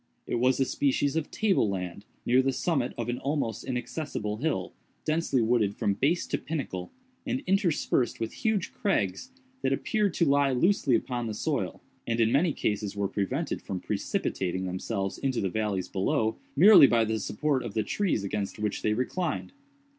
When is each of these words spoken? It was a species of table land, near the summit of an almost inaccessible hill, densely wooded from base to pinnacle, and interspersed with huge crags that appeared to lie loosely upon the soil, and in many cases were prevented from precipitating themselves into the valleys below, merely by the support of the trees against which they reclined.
It 0.25 0.39
was 0.39 0.59
a 0.59 0.65
species 0.65 1.15
of 1.15 1.29
table 1.29 1.69
land, 1.69 2.05
near 2.25 2.41
the 2.41 2.51
summit 2.51 2.95
of 2.97 3.07
an 3.07 3.19
almost 3.19 3.63
inaccessible 3.63 4.37
hill, 4.37 4.73
densely 5.05 5.43
wooded 5.43 5.75
from 5.75 5.93
base 5.93 6.25
to 6.25 6.39
pinnacle, 6.39 6.91
and 7.23 7.43
interspersed 7.45 8.19
with 8.19 8.33
huge 8.33 8.73
crags 8.73 9.29
that 9.61 9.71
appeared 9.71 10.15
to 10.15 10.25
lie 10.25 10.53
loosely 10.53 10.95
upon 10.95 11.27
the 11.27 11.35
soil, 11.35 11.83
and 12.07 12.19
in 12.19 12.31
many 12.31 12.51
cases 12.51 12.95
were 12.95 13.07
prevented 13.07 13.61
from 13.61 13.79
precipitating 13.79 14.65
themselves 14.65 15.19
into 15.19 15.39
the 15.39 15.49
valleys 15.49 15.87
below, 15.87 16.35
merely 16.55 16.87
by 16.87 17.05
the 17.05 17.19
support 17.19 17.61
of 17.61 17.75
the 17.75 17.83
trees 17.83 18.23
against 18.23 18.57
which 18.57 18.81
they 18.81 18.93
reclined. 18.93 19.53